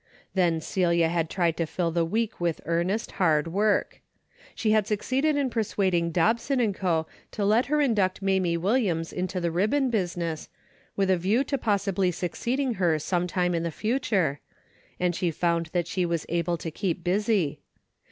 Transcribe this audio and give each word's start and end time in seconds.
Then 0.33 0.61
Celia 0.61 1.09
had 1.09 1.29
tried 1.29 1.55
to 1.57 1.67
fill 1.67 1.91
the 1.91 2.03
week 2.03 2.41
with 2.41 2.59
earnest 2.65 3.11
hard 3.21 3.47
work. 3.49 4.01
She 4.55 4.71
had 4.71 4.87
succeeded 4.87 5.35
in 5.37 5.51
persuading 5.51 6.09
Dobson 6.09 6.73
& 6.73 6.73
Co. 6.73 7.05
to 7.29 7.45
let 7.45 7.67
her 7.67 7.79
induct 7.79 8.19
Mamie 8.23 8.57
Wil 8.57 8.77
liams 8.77 9.13
into 9.13 9.39
the 9.39 9.51
ribbon 9.51 9.91
business, 9.91 10.49
with 10.95 11.11
a 11.11 11.17
view 11.17 11.43
to 11.43 11.55
possibly 11.55 12.09
succeeding 12.09 12.73
her 12.81 12.97
sometime 12.97 13.53
in 13.53 13.61
the 13.61 13.69
future, 13.69 14.39
and 14.99 15.13
she 15.15 15.29
found 15.29 15.67
that 15.67 15.85
she 15.85 16.03
was 16.03 16.25
able 16.29 16.57
to 16.57 16.71
keep 16.71 17.03
busy. 17.03 17.61